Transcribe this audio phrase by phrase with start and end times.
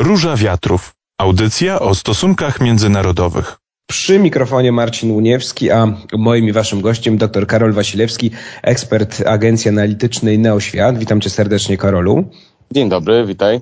[0.00, 0.92] Róża Wiatrów.
[1.18, 3.56] Audycja o stosunkach międzynarodowych.
[3.90, 8.30] Przy mikrofonie Marcin Łuniewski, a moim i waszym gościem dr Karol Wasilewski,
[8.62, 10.98] ekspert agencji analitycznej Neoświat.
[10.98, 12.24] Witam cię serdecznie, Karolu.
[12.70, 13.60] Dzień dobry, witaj.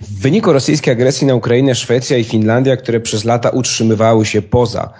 [0.00, 4.92] W wyniku rosyjskiej agresji na Ukrainę Szwecja i Finlandia, które przez lata utrzymywały się poza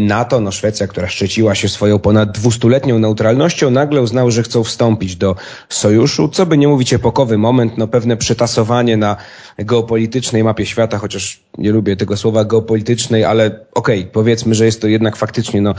[0.00, 5.16] NATO, no Szwecja, która szczyciła się swoją ponad dwustuletnią neutralnością, nagle uznały, że chcą wstąpić
[5.16, 5.36] do
[5.68, 9.16] sojuszu, co by nie mówić epokowy moment, no pewne przetasowanie na
[9.58, 14.80] geopolitycznej mapie świata, chociaż nie lubię tego słowa geopolitycznej, ale okej, okay, powiedzmy, że jest
[14.80, 15.74] to jednak faktycznie no,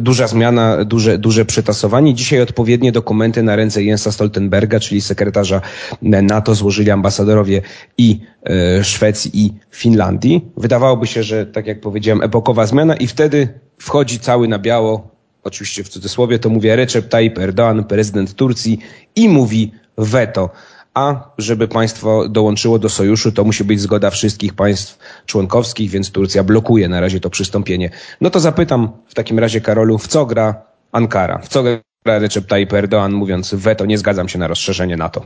[0.00, 2.14] duża zmiana, duże, duże przetasowanie.
[2.14, 5.60] Dzisiaj odpowiednie dokumenty na ręce Jensa Stoltenberga, czyli sekretarza
[6.02, 7.62] NATO, złożyli ambasadorowie
[7.98, 10.44] i e, Szwecji i Finlandii.
[10.56, 15.10] Wydawałoby się, że tak jak powiedziałem, epokowa zmiana i wtedy wchodzi cały na biało,
[15.44, 18.78] oczywiście w cudzysłowie to mówię Recep Tayyip Erdoğan, prezydent Turcji
[19.16, 20.50] i mówi veto
[20.94, 26.44] a żeby państwo dołączyło do sojuszu, to musi być zgoda wszystkich państw członkowskich, więc Turcja
[26.44, 27.90] blokuje na razie to przystąpienie.
[28.20, 31.38] No to zapytam w takim razie, Karolu, w co gra Ankara?
[31.38, 35.24] W co gra Recep Tayyip Erdoğan, mówiąc veto, nie zgadzam się na rozszerzenie NATO?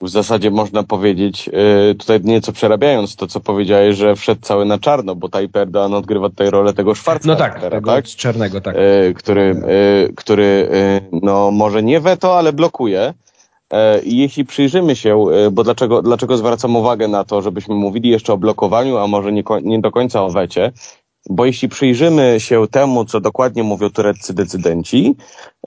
[0.00, 1.50] W zasadzie można powiedzieć,
[1.90, 5.94] y, tutaj nieco przerabiając to, co powiedziałeś, że wszedł cały na czarno, bo Tayyip Erdoğan
[5.94, 7.32] odgrywa tutaj rolę tego czwartego.
[7.32, 8.04] No tak, tego tak?
[8.04, 8.76] czarnego, tak.
[8.76, 9.62] Y, który,
[10.08, 10.68] y, który
[11.12, 13.14] no może nie weto, ale blokuje.
[14.04, 18.38] I jeśli przyjrzymy się, bo dlaczego, dlaczego zwracam uwagę na to, żebyśmy mówili jeszcze o
[18.38, 20.72] blokowaniu, a może nie, nie do końca o wecie,
[21.30, 25.14] bo jeśli przyjrzymy się temu, co dokładnie mówią tureccy decydenci,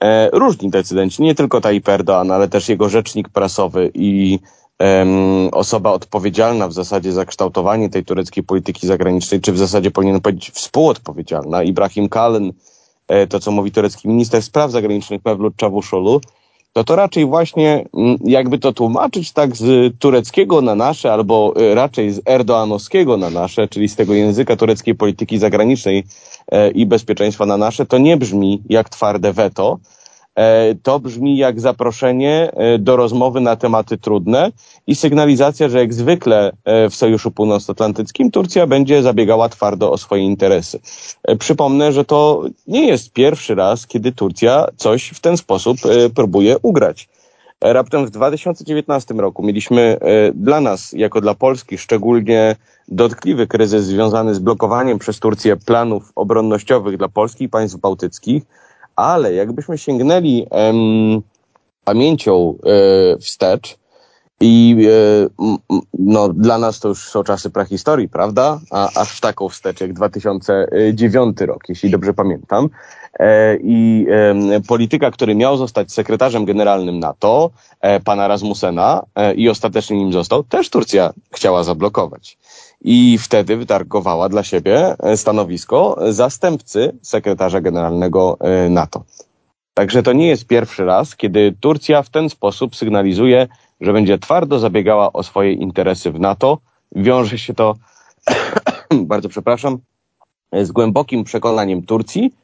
[0.02, 4.38] e, różni decydenci, nie tylko Tayyip Erdoğan, ale też jego rzecznik prasowy i
[5.52, 10.50] osoba odpowiedzialna w zasadzie za kształtowanie tej tureckiej polityki zagranicznej, czy w zasadzie powinien powiedzieć
[10.50, 12.52] współodpowiedzialna, Ibrahim Kalin,
[13.28, 16.20] to co mówi turecki minister spraw zagranicznych Mevlut Cavusoglu,
[16.72, 21.74] to to raczej właśnie, mm, jakby to tłumaczyć tak z tureckiego na nasze, albo y,
[21.74, 26.04] raczej z erdoanowskiego na nasze, czyli z tego języka tureckiej polityki zagranicznej
[26.52, 29.78] e, i bezpieczeństwa na nasze, to nie brzmi jak twarde weto,
[30.82, 34.52] to brzmi jak zaproszenie e, do rozmowy na tematy trudne
[34.86, 40.22] i sygnalizacja, że jak zwykle e, w Sojuszu Północnoatlantyckim Turcja będzie zabiegała twardo o swoje
[40.22, 40.80] interesy.
[41.38, 45.76] Przypomnę, że to nie jest pierwszy raz, kiedy Turcja coś w ten sposób
[46.14, 47.08] próbuje ugrać.
[47.60, 49.98] Raptem w 2019 roku mieliśmy
[50.34, 52.56] dla nas, jako dla Polski, szczególnie
[52.88, 58.42] dotkliwy kryzys związany z blokowaniem przez Turcję planów obronnościowych dla Polski i państw bałtyckich
[58.98, 61.22] ale jakbyśmy sięgnęli em,
[61.84, 63.78] pamięcią e, wstecz
[64.40, 64.86] i
[65.38, 65.44] e,
[65.98, 68.60] no, dla nas to już są czasy prehistorii, prawda?
[68.70, 72.68] A aż taką wstecz jak 2009 rok, jeśli dobrze pamiętam.
[73.18, 74.06] E, I
[74.68, 77.50] polityka, który miał zostać sekretarzem generalnym NATO,
[77.80, 82.38] e, pana Rasmusena e, i ostatecznie nim został, też Turcja chciała zablokować
[82.80, 88.38] i wtedy wytargowała dla siebie stanowisko zastępcy sekretarza generalnego
[88.70, 89.04] NATO.
[89.74, 93.48] Także to nie jest pierwszy raz, kiedy Turcja w ten sposób sygnalizuje,
[93.80, 96.58] że będzie twardo zabiegała o swoje interesy w NATO.
[96.92, 97.74] Wiąże się to,
[99.12, 99.78] bardzo przepraszam,
[100.52, 102.34] z głębokim przekonaniem Turcji,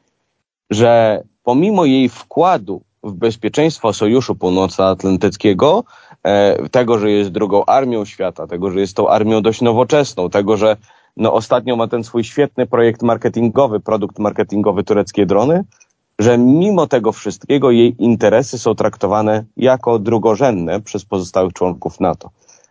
[0.70, 5.84] że pomimo jej wkładu w bezpieczeństwo Sojuszu Północnoatlantyckiego,
[6.22, 10.56] e, tego, że jest drugą armią świata, tego, że jest tą armią dość nowoczesną, tego,
[10.56, 10.76] że
[11.16, 15.64] no ostatnio ma ten swój świetny projekt marketingowy, produkt marketingowy tureckie drony,
[16.18, 22.30] że mimo tego wszystkiego jej interesy są traktowane jako drugorzędne przez pozostałych członków NATO.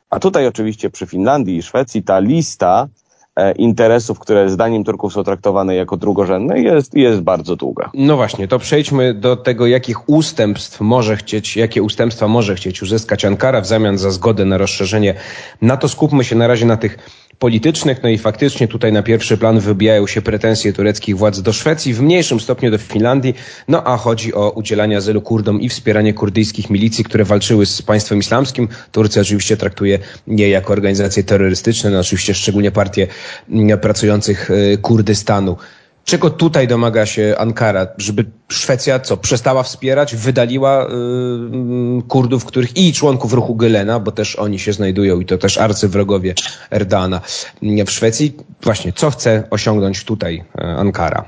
[0.10, 2.88] A tutaj oczywiście przy Finlandii i Szwecji ta lista
[3.36, 7.90] E, interesów, które zdaniem Turków są traktowane jako drugorzędne, jest, jest bardzo długa.
[7.94, 13.26] No właśnie, to przejdźmy do tego, jakich ustępstw może chcieć, jakie ustępstwa może chcieć uzyskać
[13.26, 15.14] Ankara w zamian za zgodę na rozszerzenie
[15.62, 15.90] NATO.
[15.90, 16.98] Skupmy się na razie na tych
[17.44, 21.94] politycznych, no i faktycznie tutaj na pierwszy plan wybijają się pretensje tureckich władz do Szwecji,
[21.94, 23.34] w mniejszym stopniu do Finlandii,
[23.68, 28.20] no a chodzi o udzielanie azylu Kurdom i wspieranie kurdyjskich milicji, które walczyły z państwem
[28.20, 28.68] islamskim.
[28.92, 33.08] Turcja oczywiście traktuje je jako organizacje terrorystyczne, no oczywiście szczególnie partie
[33.50, 35.58] mm, pracujących y, Kurdystanu.
[36.04, 37.88] Czego tutaj domaga się Ankara?
[37.98, 44.36] Żeby Szwecja co, przestała wspierać, wydaliła yy, Kurdów, których i członków ruchu Gylena, bo też
[44.36, 46.34] oni się znajdują i to też arcywrogowie
[46.72, 47.22] Erdana
[47.62, 48.34] w Szwecji.
[48.62, 51.26] Właśnie, co chce osiągnąć tutaj y, Ankara?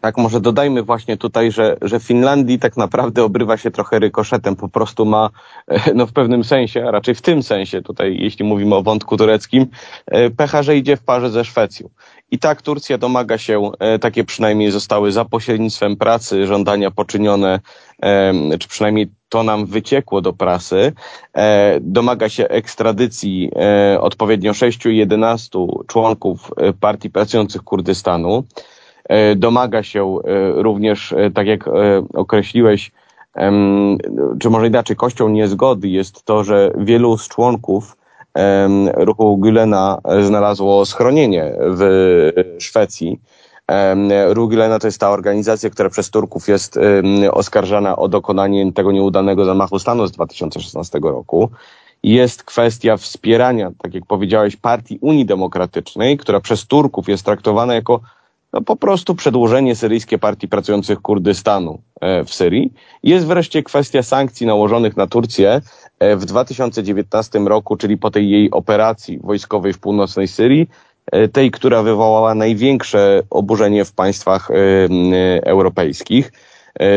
[0.00, 4.68] Tak, może dodajmy właśnie tutaj, że, że Finlandii tak naprawdę obrywa się trochę rykoszetem, po
[4.68, 5.30] prostu ma,
[5.68, 9.16] e, no w pewnym sensie, a raczej w tym sensie tutaj, jeśli mówimy o wątku
[9.16, 9.66] tureckim,
[10.06, 11.88] e, pecha, że idzie w parze ze Szwecją.
[12.30, 17.60] I tak Turcja domaga się, e, takie przynajmniej zostały za pośrednictwem pracy żądania poczynione,
[18.60, 20.92] czy przynajmniej to nam wyciekło do prasy,
[21.80, 23.50] domaga się ekstradycji
[24.00, 26.50] odpowiednio 6 i 11 członków
[26.80, 28.44] partii pracujących Kurdystanu.
[29.10, 31.70] E, domaga się e, również, e, tak jak
[32.14, 32.92] określiłeś,
[34.40, 37.96] czy może inaczej, kością niezgody jest to, że wielu z członków
[38.94, 43.20] ruchu Gülena znalazło schronienie w Szwecji.
[44.28, 46.78] Ruch Gülena to jest ta organizacja, która przez Turków jest
[47.30, 51.50] oskarżana o dokonanie tego nieudanego zamachu stanu z 2016 roku.
[52.02, 58.00] Jest kwestia wspierania, tak jak powiedziałeś, partii Unii Demokratycznej, która przez Turków jest traktowana jako
[58.52, 62.72] no po prostu przedłużenie syryjskiej partii pracujących Kurdystanu e, w Syrii.
[63.02, 65.60] Jest wreszcie kwestia sankcji nałożonych na Turcję e,
[66.16, 70.68] w 2019 roku, czyli po tej jej operacji wojskowej w północnej Syrii,
[71.12, 74.48] e, tej, która wywołała największe oburzenie w państwach
[75.42, 76.32] europejskich,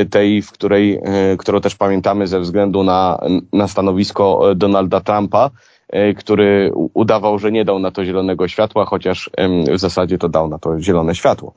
[0.09, 1.01] tej, w której,
[1.37, 3.19] którą też pamiętamy ze względu na,
[3.53, 5.49] na stanowisko Donalda Trumpa,
[5.93, 9.29] E, który udawał, że nie dał na to zielonego światła, chociaż
[9.73, 11.53] w zasadzie to dał na to zielone światło.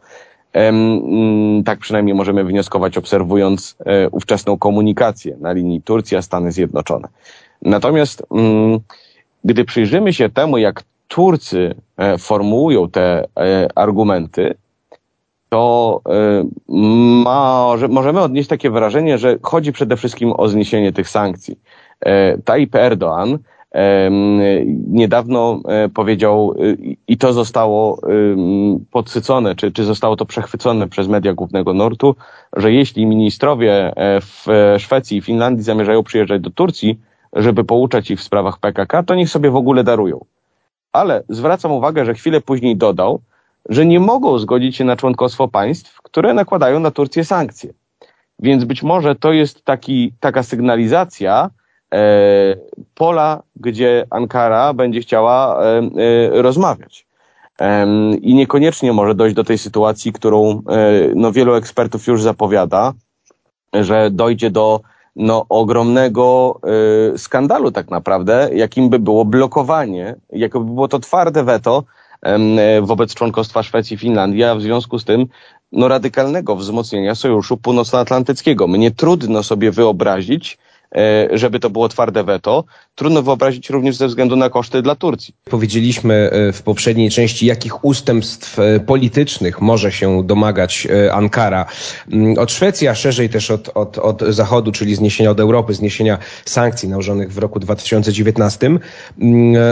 [0.53, 7.09] Mm, tak przynajmniej możemy wnioskować, obserwując e, ówczesną komunikację na linii Turcja-Stany Zjednoczone.
[7.63, 8.79] Natomiast mm,
[9.45, 13.25] gdy przyjrzymy się temu, jak Turcy e, formułują te
[13.75, 14.55] argumenty,
[15.49, 16.01] to
[16.69, 21.59] może, możemy odnieść takie wrażenie, że chodzi przede wszystkim o zniesienie tych sankcji.
[22.45, 23.39] Tayyip Erdoğan
[24.89, 28.01] niedawno e, powiedział, e, i to zostało
[28.91, 32.17] podsycone, czy, czy zostało to przechwycone przez media głównego nurtu,
[32.57, 34.47] że jeśli ministrowie e, w
[34.79, 37.01] Szwecji i Finlandii zamierzają przyjeżdżać do Turcji,
[37.33, 40.25] żeby pouczać ich w sprawach PKK, to niech sobie w ogóle darują.
[40.93, 43.21] Ale zwracam uwagę, że chwilę później dodał,
[43.69, 47.73] że nie mogą zgodzić się na członkostwo państw, które nakładają na Turcję sankcje.
[48.39, 51.66] Więc być może to jest taki, taka sygnalizacja, E,
[52.95, 55.81] pola, gdzie Ankara będzie chciała e,
[56.37, 57.07] e, rozmawiać.
[58.21, 60.63] I niekoniecznie może dojść do tej sytuacji, którą
[61.15, 62.93] no, wielu ekspertów już zapowiada,
[63.73, 64.81] że dojdzie do
[65.17, 66.61] no, ogromnego
[67.17, 71.85] skandalu tak naprawdę, jakim by było blokowanie, jakoby było to twarde weto
[72.83, 75.27] wobec członkostwa Szwecji i Finlandii, a w związku z tym
[75.73, 78.67] no, radykalnego wzmocnienia Sojuszu Północnoatlantyckiego.
[78.67, 80.66] Mnie trudno sobie wyobrazić, E,
[81.33, 82.65] żeby to było twarde weto.
[82.95, 85.35] Trudno wyobrazić również ze względu na koszty dla Turcji.
[85.45, 91.67] Powiedzieliśmy e, w poprzedniej części, jakich ustępstw e, politycznych może się domagać Ankara
[92.13, 96.19] mm, od Szwecji, a szerzej też od, od, od Zachodu, czyli zniesienia od Europy, zniesienia
[96.45, 98.67] sankcji nałożonych w roku 2019.
[98.67, 98.81] Mm,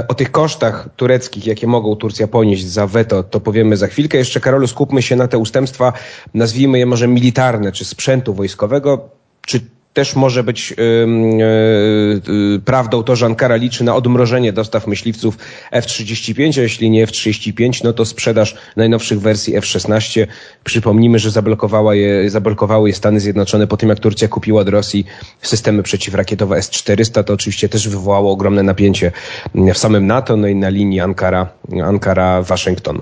[0.08, 4.18] o tych kosztach tureckich, jakie mogą Turcja ponieść za weto, to powiemy za chwilkę.
[4.18, 5.92] Jeszcze, Karolu, skupmy się na te ustępstwa,
[6.34, 9.08] nazwijmy je może militarne, czy sprzętu wojskowego.
[9.46, 9.60] Czy
[9.94, 15.38] też może być yy, yy, prawdą to, że Ankara liczy na odmrożenie dostaw myśliwców
[15.70, 20.26] F-35, a jeśli nie F-35, no to sprzedaż najnowszych wersji F-16.
[20.64, 25.04] Przypomnijmy, że zablokowała je, zablokowały je Stany Zjednoczone po tym, jak Turcja kupiła od Rosji
[25.42, 27.24] systemy przeciwrakietowe S-400.
[27.24, 29.12] To oczywiście też wywołało ogromne napięcie
[29.54, 33.00] w samym NATO, no i na linii Ankara, Ankara-Waszyngton.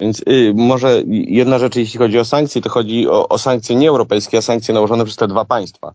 [0.00, 4.38] Więc y, może jedna rzecz, jeśli chodzi o sankcje, to chodzi o, o sankcje nieeuropejskie,
[4.38, 5.92] a sankcje nałożone przez te dwa państwa.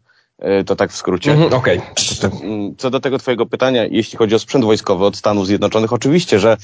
[0.62, 1.32] Y, to tak w skrócie.
[1.32, 1.82] Mm -hmm, Okej.
[2.18, 2.74] Okay.
[2.78, 6.58] Co do tego twojego pytania, jeśli chodzi o sprzęt wojskowy od Stanów Zjednoczonych, oczywiście, że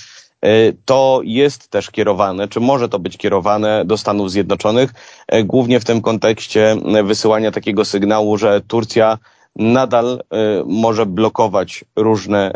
[0.45, 4.93] y, to jest też kierowane, czy może to być kierowane do Stanów Zjednoczonych,
[5.35, 9.17] y, głównie w tym kontekście wysyłania takiego sygnału, że Turcja
[9.55, 10.23] nadal
[10.65, 12.53] może blokować różne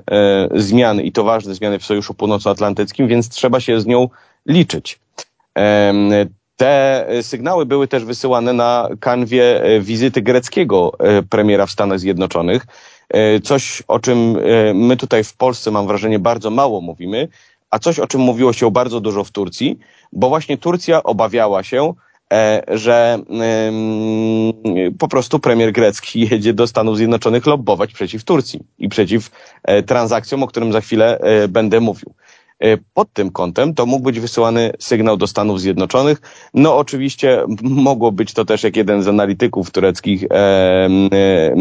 [0.55, 4.09] zmiany i to ważne zmiany w Sojuszu Północnoatlantyckim, więc trzeba się z nią
[4.47, 4.99] liczyć.
[6.57, 12.65] Te sygnały były też wysyłane na kanwie e, wizyty greckiego e, premiera w Stanach Zjednoczonych.
[13.09, 14.37] E, coś, o czym
[14.73, 17.27] my tutaj w Polsce, mam wrażenie, bardzo mało mówimy,
[17.71, 19.79] a coś, o czym mówiło się bardzo dużo w Turcji,
[20.13, 21.93] bo właśnie Turcja obawiała się,
[22.67, 23.19] że
[24.99, 29.31] po prostu premier grecki jedzie do Stanów Zjednoczonych lobbować przeciw Turcji i przeciw
[29.85, 32.13] transakcjom, o którym za chwilę będę mówił.
[32.59, 36.21] E, pod tym kątem to mógł być wysyłany sygnał do Stanów Zjednoczonych.
[36.53, 41.55] No oczywiście mogło być to też, jak jeden z analityków tureckich e, e,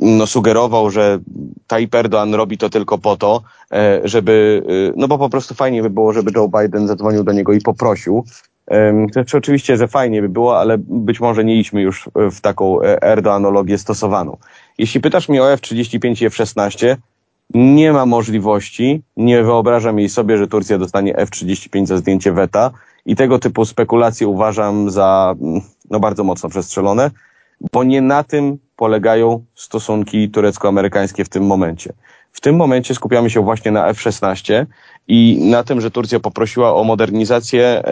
[0.00, 1.18] no, sugerował, że
[1.66, 5.82] Tayyip Erdoğan robi to tylko po to, e, żeby, e, no bo po prostu fajnie
[5.82, 8.24] by było, żeby Joe Biden zadzwonił do niego i poprosił,
[9.12, 13.78] Znaczy oczywiście, że fajnie by było, ale być może nie idźmy już w taką erdoanologię
[13.78, 14.36] stosowaną.
[14.78, 16.96] Jeśli pytasz mnie o F-35 i F-16,
[17.54, 22.70] nie ma możliwości, nie wyobrażam jej sobie, że Turcja dostanie F-35 za zdjęcie weta
[23.06, 25.34] i tego typu spekulacje uważam za
[25.90, 27.10] no, bardzo mocno przestrzelone,
[27.72, 31.92] bo nie na tym polegają stosunki turecko-amerykańskie w tym momencie.
[32.32, 34.66] W tym momencie skupiamy się właśnie na F-16
[35.08, 37.82] i na tym, że Turcja poprosiła o modernizację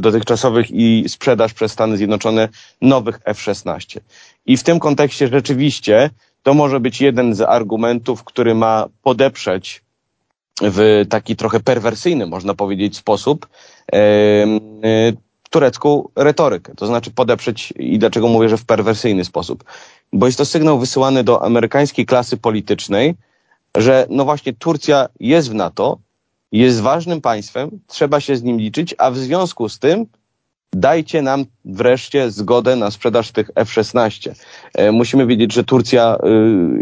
[0.00, 2.48] dotychczasowych i sprzedaż przez Stany Zjednoczone
[2.82, 3.98] nowych F-16.
[4.46, 6.10] I w tym kontekście rzeczywiście
[6.42, 9.82] to może być jeden z argumentów, który ma podeprzeć
[10.62, 13.48] w taki trochę perwersyjny, można powiedzieć, sposób
[13.92, 14.46] e,
[15.50, 16.74] turecką retorykę.
[16.76, 19.64] To znaczy podeprzeć, i dlaczego mówię, że w perwersyjny sposób?
[20.12, 23.14] Bo jest to sygnał wysyłany do amerykańskiej klasy politycznej,
[23.76, 25.98] że no właśnie Turcja jest w NATO,
[26.52, 30.06] jest ważnym państwem, trzeba się z nim liczyć, a w związku z tym
[30.72, 34.30] dajcie nam wreszcie zgodę na sprzedaż tych F-16.
[34.74, 36.16] E, musimy wiedzieć, że Turcja,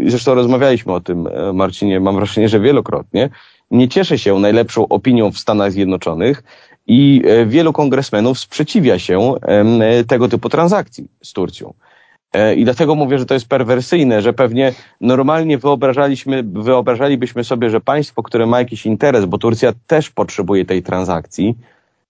[0.05, 3.29] e, zresztą rozmawialiśmy o tym, e, Marcinie, mam wrażenie, że wielokrotnie,
[3.71, 6.43] nie cieszy się najlepszą opinią w Stanach Zjednoczonych
[6.87, 9.33] i wielu kongresmenów sprzeciwia się
[10.07, 11.73] tego typu transakcji z Turcją.
[12.57, 18.23] I dlatego mówię, że to jest perwersyjne, że pewnie normalnie wyobrażaliśmy, wyobrażalibyśmy sobie, że państwo,
[18.23, 21.55] które ma jakiś interes, bo Turcja też potrzebuje tej transakcji,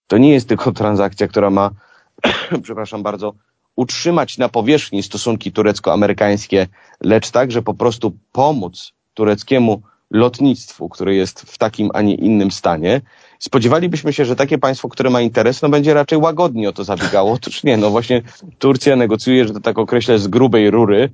[0.09, 1.71] to nie jest tylko transakcja, która ma,
[2.63, 3.33] przepraszam bardzo,
[3.75, 6.67] utrzymać na powierzchni stosunki turecko-amerykańskie,
[7.01, 13.01] lecz także po prostu pomóc tureckiemu lotnictwu, które jest w takim, a nie innym stanie.
[13.39, 17.31] Spodziewalibyśmy się, że takie państwo, które ma interes, no będzie raczej łagodnie o to zabiegało.
[17.41, 18.21] Otóż nie, no właśnie
[18.59, 21.09] Turcja negocjuje, że to tak określę, z grubej rury,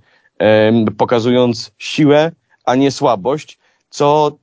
[0.98, 2.32] pokazując siłę,
[2.66, 3.60] a nie słabość,
[3.90, 4.38] co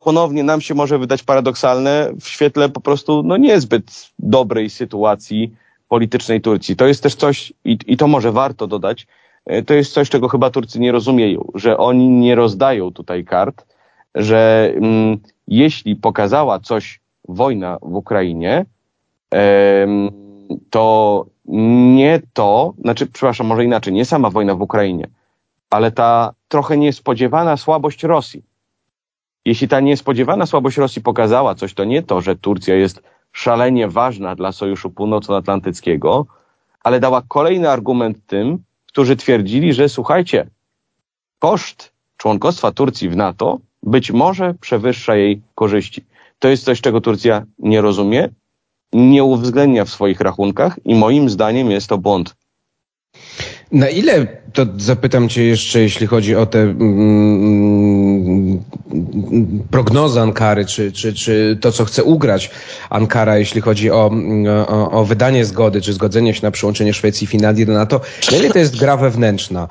[0.00, 5.54] ponownie nam się może wydać paradoksalne w świetle po prostu no niezbyt dobrej sytuacji
[5.88, 6.76] politycznej Turcji.
[6.76, 9.06] To jest też coś, i, i to może warto dodać,
[9.46, 13.66] e, to jest coś, czego chyba Turcy nie rozumieją, że oni nie rozdają tutaj kart,
[14.14, 18.66] że mm, jeśli pokazała coś wojna w Ukrainie,
[20.70, 25.08] to nie to, znaczy, przepraszam, może inaczej, nie sama wojna w Ukrainie,
[25.70, 28.49] ale ta trochę niespodziewana słabość Rosji.
[29.44, 34.34] Jeśli ta niespodziewana słabość Rosji pokazała coś, to nie to, że Turcja jest szalenie ważna
[34.34, 36.26] dla Sojuszu Północnoatlantyckiego,
[36.84, 40.46] ale dała kolejny argument tym, którzy twierdzili, że słuchajcie,
[41.38, 46.04] koszt członkostwa Turcji w NATO być może przewyższa jej korzyści.
[46.38, 48.28] To jest coś, czego Turcja nie rozumie,
[48.92, 52.36] nie uwzględnia w swoich rachunkach i moim zdaniem jest to błąd.
[53.72, 58.60] Na ile, to zapytam Cię jeszcze, jeśli chodzi o te mm,
[59.70, 62.50] prognozy Ankary, czy, czy, czy to, co chce ugrać
[62.90, 64.10] Ankara, jeśli chodzi o,
[64.68, 68.00] o, o, wydanie zgody, czy zgodzenie się na przyłączenie Szwecji i Finlandii do NATO,
[68.30, 69.68] na ile to jest gra wewnętrzna?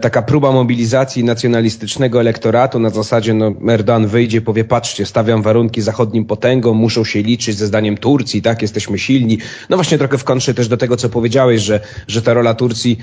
[0.00, 6.24] Taka próba mobilizacji nacjonalistycznego elektoratu na zasadzie, no Erdogan wyjdzie, powie, patrzcie, stawiam warunki zachodnim
[6.24, 9.38] potęgom, muszą się liczyć ze zdaniem Turcji, tak, jesteśmy silni.
[9.68, 12.98] No właśnie trochę w kontrze też do tego, co powiedziałeś, że, że ta rola Turcji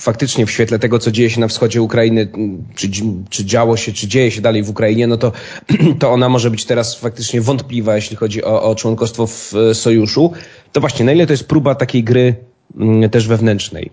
[0.00, 2.28] faktycznie w świetle tego, co dzieje się na wschodzie Ukrainy,
[2.74, 2.88] czy,
[3.30, 5.32] czy działo się, czy dzieje się dalej w Ukrainie, no to,
[6.00, 10.32] to ona może być teraz faktycznie wątpliwa, jeśli chodzi o, o członkostwo w e, sojuszu.
[10.72, 12.34] To właśnie, na ile to jest próba takiej gry
[12.76, 13.90] mm, też wewnętrznej?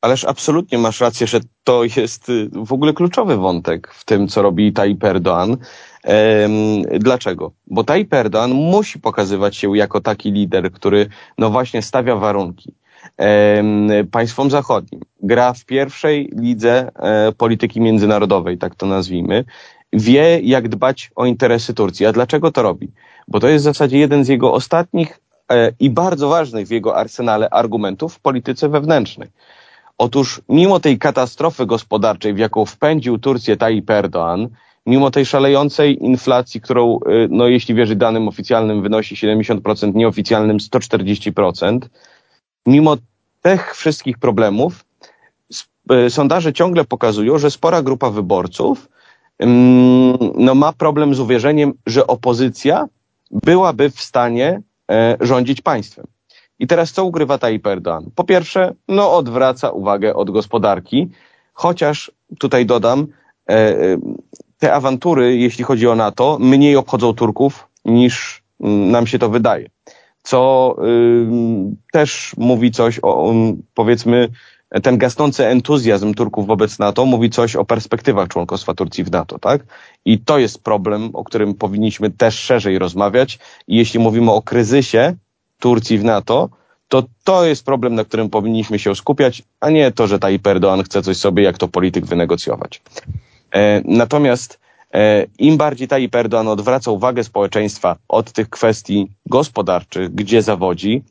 [0.00, 4.42] Ależ absolutnie masz rację, że to jest y, w ogóle kluczowy wątek w tym, co
[4.42, 5.56] robi Tayyip Erdoğan.
[6.98, 7.52] Dlaczego?
[7.66, 11.08] Bo Tayyip Erdoğan musi pokazywać się jako taki lider, który
[11.38, 12.74] no właśnie stawia warunki
[14.10, 15.00] państwom zachodnim.
[15.22, 19.44] Gra w pierwszej lidze e, polityki międzynarodowej, tak to nazwijmy.
[19.92, 22.06] Wie, jak dbać o interesy Turcji.
[22.06, 22.88] A dlaczego to robi?
[23.28, 25.20] Bo to jest w zasadzie jeden z jego ostatnich
[25.50, 29.28] e, i bardzo ważnych w jego arsenale argumentów w polityce wewnętrznej.
[29.98, 34.48] Otóż mimo tej katastrofy gospodarczej, w jaką wpędził Turcję Tayyip Erdoğan,
[34.86, 41.88] mimo tej szalejącej inflacji, którą, e, no jeśli wierzyć danym oficjalnym, wynosi 70%, nieoficjalnym 140%,
[42.66, 42.96] mimo
[43.42, 44.84] tych wszystkich problemów,
[45.90, 48.88] e, sondaże ciągle pokazują, że spora grupa wyborców
[49.38, 52.86] mm, no, ma problem z uwierzeniem, że opozycja
[53.30, 56.06] byłaby w stanie e, rządzić państwem.
[56.58, 58.02] I teraz co ugrywa Tayyip Erdoğan?
[58.14, 61.08] Po pierwsze, no odwraca uwagę od gospodarki,
[61.52, 63.06] chociaż tutaj dodam,
[63.50, 63.76] e,
[64.58, 69.68] te awantury, jeśli chodzi o NATO, mniej obchodzą Turków niż mm, nam się to wydaje
[70.26, 70.76] co
[71.92, 73.34] też mówi coś o,
[73.74, 74.28] powiedzmy,
[74.82, 79.64] ten gasnący entuzjazm Turków wobec NATO mówi coś o perspektywach członkostwa Turcji w NATO, tak?
[80.04, 83.38] I to jest problem, o którym powinniśmy też szerzej rozmawiać.
[83.68, 85.14] I jeśli mówimy o kryzysie,
[85.58, 86.48] Turcji w NATO,
[86.88, 90.84] to to jest problem, na którym powinniśmy się skupiać, a nie to, że Tayyip Erdoğan
[90.84, 92.82] chce coś sobie jak to polityk wynegocjować.
[93.54, 94.58] E, natomiast
[95.38, 101.02] im bardziej Tayyip Erdoğan odwraca uwagę społeczeństwa od tych kwestii gospodarczych, gdzie zawodzi,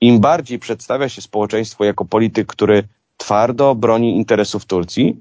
[0.00, 2.82] im bardziej przedstawia się społeczeństwo jako polityk, który
[3.16, 5.16] twardo broni interesów Turcji,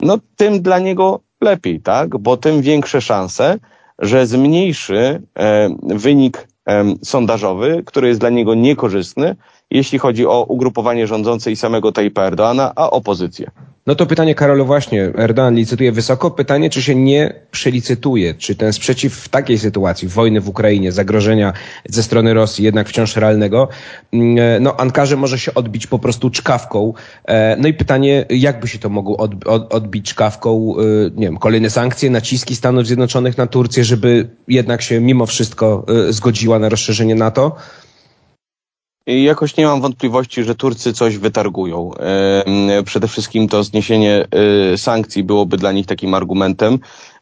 [0.00, 2.18] no tym dla niego lepiej, tak?
[2.18, 3.58] Bo tym większe szanse,
[3.98, 9.36] że zmniejszy e, wynik e, sondażowy, który jest dla niego niekorzystny,
[9.70, 13.50] jeśli chodzi o ugrupowanie rządzące i samego Tayyipa Erdoana, a opozycję.
[13.86, 15.02] No to pytanie, Karolu, właśnie.
[15.18, 16.30] Erdogan licytuje wysoko.
[16.30, 18.34] Pytanie, czy się nie przelicytuje?
[18.34, 21.52] Czy ten sprzeciw w takiej sytuacji, wojny w Ukrainie, zagrożenia
[21.88, 23.68] ze strony Rosji, jednak wciąż realnego,
[24.12, 26.94] mm, no Ankarze może się odbić po prostu czkawką.
[27.24, 29.16] E, no i pytanie, jak by się to mogło
[29.70, 30.74] odbić czkawką?
[30.78, 30.82] E,
[31.14, 36.12] nie wiem, kolejne sankcje, naciski Stanów Zjednoczonych na Turcję, żeby jednak się mimo wszystko e,
[36.12, 37.56] zgodziła na rozszerzenie NATO?
[39.06, 41.90] Jakoś nie mam wątpliwości, że Turcy coś wytargują.
[42.84, 44.24] Przede wszystkim to zniesienie
[44.72, 46.78] e, sankcji byłoby dla nich takim argumentem,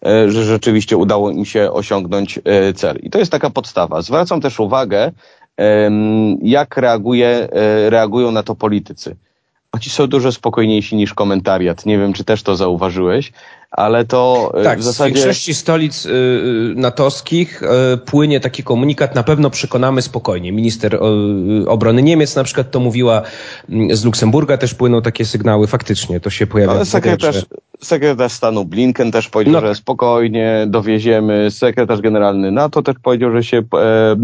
[0.06, 2.98] e, że rzeczywiście udało im się osiągnąć e, cel.
[3.02, 4.02] I to jest taka podstawa.
[4.02, 5.12] Zwracam też uwagę,
[6.42, 7.48] jak reaguje,
[7.88, 9.16] reagują na to politycy.
[9.72, 11.86] Oni są dużo spokojniejsi niż komentariat.
[11.86, 13.32] Nie wiem, czy też to zauważyłeś,
[13.70, 15.14] ale to tak, w zasadzie...
[15.14, 17.62] z większości stolic y, y, natowskich
[18.06, 20.52] płynie taki komunikat, na pewno przekonamy spokojnie.
[20.52, 20.98] Minister
[21.66, 23.22] obrony Niemiec na przykład to mówiła,
[23.90, 26.72] z Luksemburga też płyną takie sygnały, faktycznie to się pojawia.
[26.72, 27.46] Ale sekretarz,
[27.80, 29.60] sekretarz stanu Blinken też powiedział, no.
[29.60, 33.62] że spokojnie dowieziemy, sekretarz generalny NATO też powiedział, że się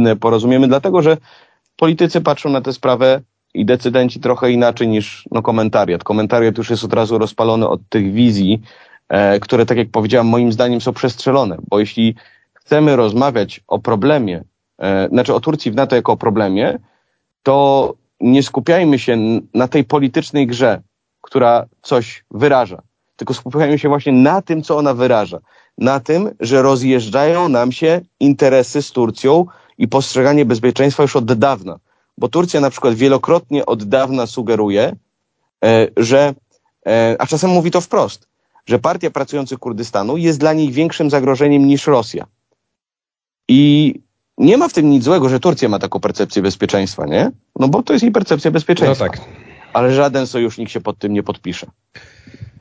[0.07, 1.17] e, porozumiemy, dlatego że
[1.77, 3.21] politycy patrzą na tę sprawę
[3.55, 6.05] i decydenci trochę inaczej niż no, komentariat.
[6.05, 8.63] Komentariat już jest od razu rozpalony od tych wizji,
[9.09, 12.15] e, które, tak jak powiedziałem, moim zdaniem są przestrzelone, bo jeśli
[12.55, 14.45] chcemy rozmawiać o problemie,
[14.79, 16.79] e, znaczy o Turcji w NATO jako o problemie,
[17.43, 19.17] to nie skupiajmy się
[19.55, 20.83] na tej politycznej grze,
[21.21, 22.83] która coś wyraża,
[23.17, 25.39] tylko skupiajmy się właśnie na tym, co ona wyraża.
[25.79, 29.47] Na tym, że rozjeżdżają nam się interesy z Turcją
[29.79, 31.79] i postrzeganie bezpieczeństwa już od dawna.
[32.19, 34.97] Bo Turcja na przykład wielokrotnie od dawna sugeruje,
[35.65, 36.35] e, że,
[36.87, 38.29] e, a czasem mówi to wprost,
[38.67, 42.27] że partia pracujących Kurdystanu jest dla niej większym zagrożeniem niż Rosja.
[43.49, 43.95] I
[44.39, 47.31] nie ma w tym nic złego, że Turcja ma taką percepcję bezpieczeństwa, nie?
[47.57, 49.05] No bo to jest jej percepcja bezpieczeństwa.
[49.05, 49.48] No tak.
[49.73, 51.67] Ale żaden sojusznik się pod tym nie podpisze.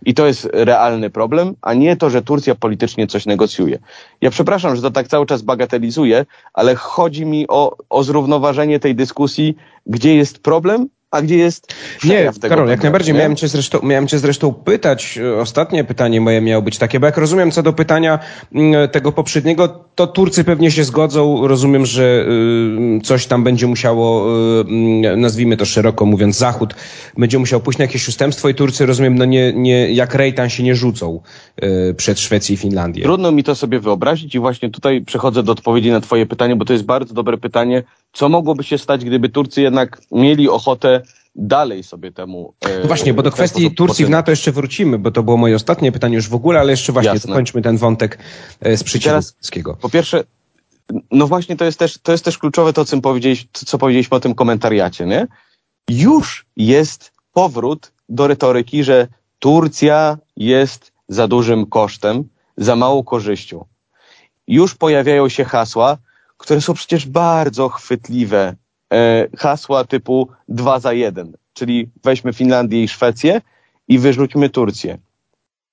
[0.05, 3.79] I to jest realny problem, a nie to, że Turcja politycznie coś negocjuje.
[4.21, 8.95] Ja przepraszam, że to tak cały czas bagatelizuję, ale chodzi mi o, o zrównoważenie tej
[8.95, 13.13] dyskusji, gdzie jest problem, a gdzie jest Nie, Karol, jak najbardziej.
[13.13, 13.19] Nie?
[13.19, 17.05] Miałem, cię zresztą, miałem cię zresztą pytać, e, ostatnie pytanie moje miało być takie, bo
[17.05, 18.19] jak rozumiem co do pytania
[18.53, 21.47] mm, tego poprzedniego, to Turcy pewnie się zgodzą.
[21.47, 22.25] Rozumiem, że
[22.97, 24.27] y, coś tam będzie musiało,
[24.61, 26.75] mm, nazwijmy to szeroko mówiąc, Zachód
[27.17, 30.63] będzie musiał pójść na jakieś ustępstwo i Turcy, rozumiem, no nie, nie jak Rejtan się
[30.63, 31.21] nie rzucą
[31.97, 33.03] przed Szwecję i Finlandię.
[33.03, 36.65] Trudno mi to sobie wyobrazić i właśnie tutaj przechodzę do odpowiedzi na twoje pytanie, bo
[36.65, 37.83] to jest bardzo dobre pytanie.
[38.13, 41.01] Co mogłoby się stać, gdyby Turcy jednak mieli ochotę
[41.37, 42.53] dalej sobie temu.
[42.61, 45.55] E, no właśnie, bo do kwestii Turcji w NATO jeszcze wrócimy, bo to było moje
[45.55, 47.27] ostatnie pytanie już w ogóle, ale jeszcze właśnie Jasne.
[47.27, 48.17] dokończmy ten wątek
[48.59, 49.77] e, sprzeciwu polskiego.
[49.81, 50.23] Po pierwsze,
[51.11, 54.19] no właśnie to jest też, to jest też kluczowe to, co, powiedzieliś, co powiedzieliśmy o
[54.19, 55.27] tym komentariacie, nie?
[55.89, 59.07] Już jest powrót do retoryki, że
[59.39, 62.23] Turcja jest za dużym kosztem,
[62.57, 63.65] za małą korzyścią.
[64.47, 65.97] Już pojawiają się hasła,
[66.37, 68.66] które są przecież bardzo chwytliwe E,
[69.37, 73.41] hasła typu dwa za jeden, czyli weźmy Finlandię i Szwecję
[73.87, 74.97] i wyrzućmy Turcję.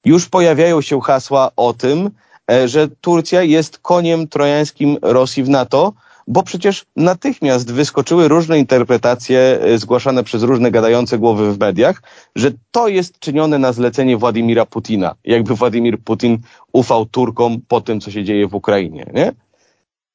[0.04, 2.10] Już pojawiają się hasła o tym,
[2.50, 5.92] e, że Turcja jest koniem trojańskim Rosji w NATO,
[6.26, 12.02] bo przecież natychmiast wyskoczyły różne interpretacje e, zgłaszane przez różne gadające głowy w mediach,
[12.36, 15.14] że to jest czynione na zlecenie Władimira Putina.
[15.24, 16.38] Jakby Władimir Putin
[16.72, 19.32] ufał Turkom po tym, co się dzieje w Ukrainie, nie?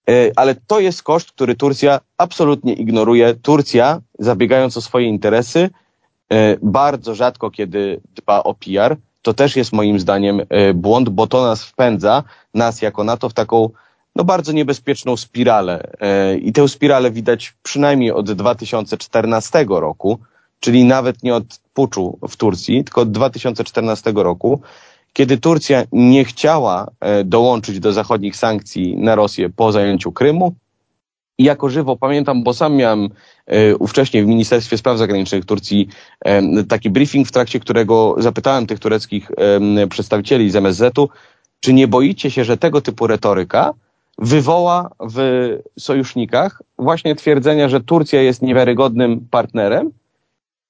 [0.09, 3.33] E, ale to jest koszt, który Turcja absolutnie ignoruje.
[3.33, 5.69] Turcja, zabiegając o swoje interesy,
[6.29, 11.27] e, bardzo rzadko kiedy dba o PR, to też jest moim zdaniem e, błąd, bo
[11.27, 13.69] to nas wpędza, nas jako NATO, w taką
[14.15, 15.83] no bardzo niebezpieczną spiralę.
[16.41, 20.19] I tę spiralę widać przynajmniej od 2014 roku,
[20.59, 24.61] czyli nawet nie od puczu w Turcji, tylko od 2014 roku,
[25.19, 30.55] kiedy Turcja nie chciała e, dołączyć do zachodnich sankcji na Rosję po zajęciu Krymu,
[31.37, 33.09] i jako żywo pamiętam, bo sam miałem
[33.45, 35.87] e, ówcześnie w Ministerstwie Spraw Zagranicznych Turcji
[36.25, 39.31] e, taki briefing, w trakcie którego zapytałem tych tureckich
[39.89, 41.09] przedstawicieli z MSZ-u,
[41.59, 43.73] czy nie boicie się, że tego typu retoryka
[44.17, 45.19] wywoła w
[45.79, 49.91] sojusznikach właśnie twierdzenia, że Turcja jest niewiarygodnym partnerem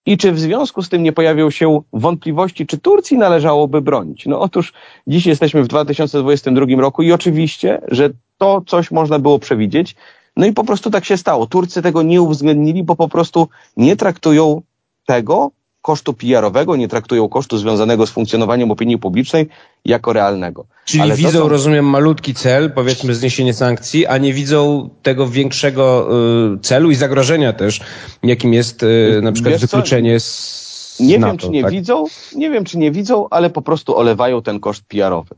[0.10, 4.26] i czy w związku z tym nie pojawią się wątpliwości, czy Turcji należałoby bronić?
[4.26, 4.74] No otóż
[5.08, 9.96] dziś jesteśmy w 2022 roku i oczywiście, że to coś można było przewidzieć.
[10.38, 11.48] No i po prostu tak się stało.
[11.48, 14.62] Turcy tego nie uwzględnili, bo po prostu nie traktują
[15.06, 19.50] tego kosztu PR-owego, nie traktują kosztu związanego z funkcjonowaniem opinii publicznej
[19.86, 20.66] jako realnego.
[20.86, 21.50] Czyli Ale widzą, są...
[21.50, 26.10] rozumiem, malutki cel, powiedzmy zniesienie sankcji, a nie widzą tego większego
[26.56, 27.80] y, celu i zagrożenia też,
[28.24, 31.72] jakim jest y, na przykład Wiesz wykluczenie z Nie NATO, wiem, czy nie tak?
[31.72, 35.36] widzą, nie wiem, czy nie widzą, ale po prostu olewają ten koszt PR-owy.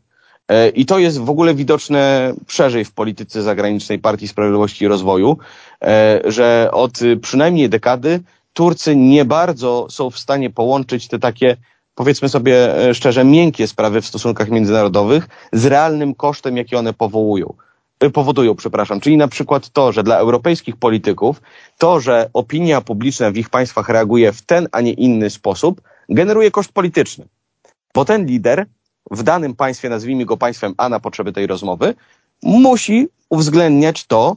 [0.48, 5.38] E, I to jest w ogóle widoczne szerzej w polityce zagranicznej Partii Sprawiedliwości i Rozwoju,
[5.84, 8.20] e, że od przynajmniej dekady
[8.54, 11.58] Turcy nie bardzo są w stanie połączyć te takie,
[11.96, 17.54] powiedzmy sobie e, szczerze, miękkie sprawy w stosunkach międzynarodowych z realnym kosztem, jaki one powołują
[18.10, 21.42] powodują, przepraszam, czyli na przykład to, że dla europejskich polityków
[21.78, 26.52] to, że opinia publiczna w ich państwach reaguje w ten, a nie inny sposób, generuje
[26.52, 27.28] koszt polityczny.
[27.94, 28.66] Bo ten lider
[29.12, 31.96] w danym państwie, nazwijmy go państwem A na potrzeby tej rozmowy,
[32.44, 34.36] musi uwzględniać to,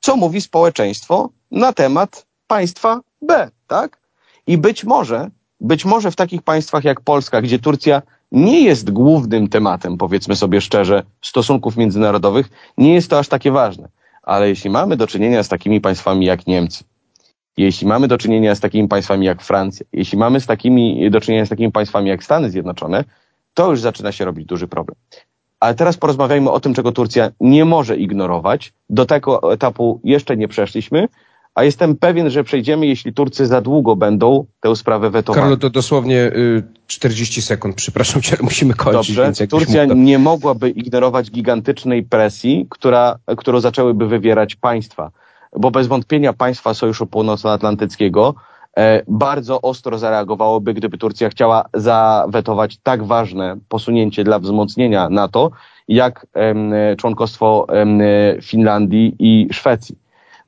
[0.00, 3.98] co mówi społeczeństwo na temat państwa B, tak?
[4.46, 9.48] I być może, być może w takich państwach jak Polska, gdzie Turcja nie jest głównym
[9.48, 13.88] tematem, powiedzmy sobie szczerze, stosunków międzynarodowych, nie jest to aż takie ważne.
[14.22, 16.84] Ale jeśli mamy do czynienia z takimi państwami jak Niemcy,
[17.56, 21.46] jeśli mamy do czynienia z takimi państwami jak Francja, jeśli mamy z takimi, do czynienia
[21.46, 23.04] z takimi państwami jak Stany Zjednoczone,
[23.54, 24.96] to już zaczyna się robić duży problem.
[25.60, 28.72] Ale teraz porozmawiajmy o tym, czego Turcja nie może ignorować.
[28.90, 31.08] Do tego etapu jeszcze nie przeszliśmy,
[31.56, 35.42] a jestem pewien, że przejdziemy, jeśli Turcy za długo będą tę sprawę wetowali.
[35.42, 36.30] Karlo, to dosłownie
[36.86, 39.16] 40 y, sekund, przepraszam cię, ale musimy kończyć.
[39.16, 45.10] Dobrze, Turcja nie mogłaby ignorować gigantycznej presji, która, którą zaczęłyby wywierać państwa,
[45.56, 48.34] bo bez wątpienia państwa Sojuszu Północnoatlantyckiego
[48.76, 55.50] e, bardzo ostro zareagowałoby, gdyby Turcja chciała zawetować tak ważne posunięcie dla wzmocnienia NATO,
[55.88, 56.26] jak
[56.96, 57.66] członkostwo
[58.42, 59.98] Finlandii i Szwecji.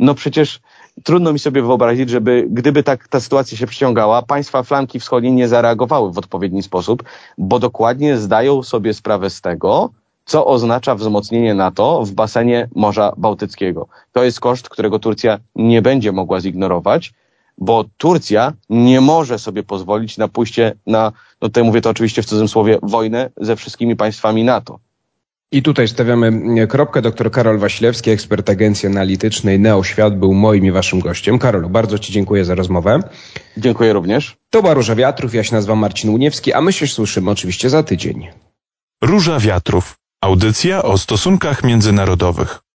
[0.00, 0.60] No przecież
[1.04, 5.48] trudno mi sobie wyobrazić, żeby gdyby tak ta sytuacja się przyciągała, państwa flanki wschodniej nie
[5.48, 7.02] zareagowały w odpowiedni sposób,
[7.38, 9.90] bo dokładnie zdają sobie sprawę z tego,
[10.24, 13.86] co oznacza wzmocnienie NATO w basenie Morza Bałtyckiego.
[14.12, 17.12] To jest koszt, którego Turcja nie będzie mogła zignorować,
[17.58, 22.26] bo Turcja nie może sobie pozwolić na pójście na, no tutaj mówię to oczywiście w
[22.26, 24.78] cudzysłowie, wojnę ze wszystkimi państwami NATO.
[25.52, 27.02] I tutaj stawiamy kropkę.
[27.02, 31.38] Doktor Karol Wasilewski, ekspert agencji analitycznej Neoświat, był moim i waszym gościem.
[31.38, 33.00] Karolu, bardzo ci dziękuję za rozmowę.
[33.56, 34.36] Dziękuję również.
[34.50, 37.82] To była Róża Wiatrów, ja się nazywam Marcin Uniewski, a my się słyszymy oczywiście za
[37.82, 38.28] tydzień.
[39.02, 39.94] Róża Wiatrów.
[40.20, 42.60] Audycja o stosunkach międzynarodowych.